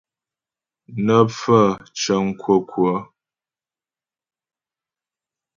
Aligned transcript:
Nə́ 1.05 1.21
pfaə̂ 1.31 1.63
cəŋ 1.99 2.23
kwə́kwə́. 2.39 2.95